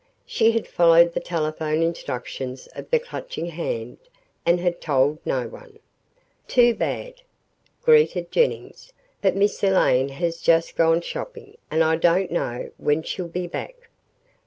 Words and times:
She 0.25 0.49
had 0.53 0.67
followed 0.67 1.13
the 1.13 1.19
telephone 1.19 1.83
instructions 1.83 2.65
of 2.75 2.89
the 2.89 2.97
Clutching 2.97 3.45
Hand 3.51 3.99
and 4.47 4.59
had 4.59 4.81
told 4.81 5.19
no 5.25 5.47
one. 5.47 5.77
"Too 6.47 6.73
bad," 6.73 7.21
greeted 7.83 8.31
Jennings, 8.31 8.93
"but 9.21 9.35
Miss 9.35 9.63
Elaine 9.63 10.09
has 10.09 10.41
just 10.41 10.75
gone 10.75 11.01
shopping 11.01 11.55
and 11.69 11.83
I 11.83 11.97
don't 11.97 12.31
know 12.31 12.71
when 12.77 13.03
she'll 13.03 13.27
be 13.27 13.45
back." 13.45 13.91